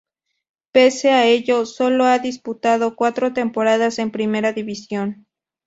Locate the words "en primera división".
3.99-5.27